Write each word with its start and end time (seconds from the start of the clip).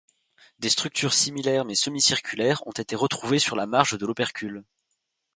Des 0.57 0.71
structures 0.71 1.13
similaires 1.13 1.63
mais 1.63 1.75
semi-circulaires 1.75 2.65
ont 2.65 2.71
été 2.71 2.95
retrouvées 2.95 3.37
sur 3.37 3.55
la 3.55 3.67
marge 3.67 3.99
de 3.99 4.05
l'opercule. 4.07 4.65